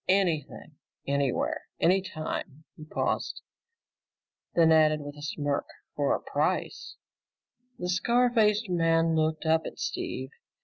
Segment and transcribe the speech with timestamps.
[0.09, 3.43] Anything, anywhere, any time," he paused,
[4.55, 6.95] and then added with a smirk, "for a price!"
[7.77, 10.31] The scar faced man looked up at Steve.